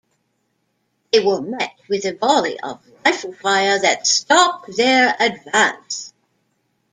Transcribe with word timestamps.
They 1.13 1.19
were 1.19 1.41
met 1.41 1.75
with 1.87 2.05
a 2.05 2.15
volley 2.17 2.59
of 2.59 2.81
rifle-fire 3.05 3.77
that 3.81 4.07
stopped 4.07 4.75
their 4.75 5.15
advance. 5.19 6.11